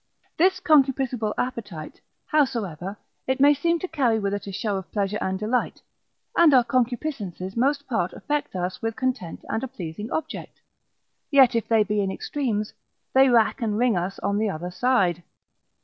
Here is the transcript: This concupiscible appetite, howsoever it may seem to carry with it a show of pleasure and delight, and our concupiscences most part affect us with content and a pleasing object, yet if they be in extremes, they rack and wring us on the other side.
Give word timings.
This 0.37 0.59
concupiscible 0.59 1.35
appetite, 1.37 2.01
howsoever 2.25 2.97
it 3.27 3.39
may 3.39 3.53
seem 3.53 3.77
to 3.77 3.87
carry 3.87 4.17
with 4.17 4.33
it 4.33 4.47
a 4.47 4.51
show 4.51 4.77
of 4.77 4.91
pleasure 4.91 5.19
and 5.21 5.37
delight, 5.37 5.79
and 6.35 6.55
our 6.55 6.63
concupiscences 6.63 7.55
most 7.55 7.85
part 7.87 8.11
affect 8.13 8.55
us 8.55 8.81
with 8.81 8.95
content 8.95 9.45
and 9.47 9.63
a 9.63 9.67
pleasing 9.67 10.11
object, 10.11 10.59
yet 11.29 11.53
if 11.53 11.67
they 11.67 11.83
be 11.83 12.01
in 12.01 12.09
extremes, 12.09 12.73
they 13.13 13.29
rack 13.29 13.61
and 13.61 13.77
wring 13.77 13.95
us 13.95 14.17
on 14.23 14.39
the 14.39 14.49
other 14.49 14.71
side. 14.71 15.21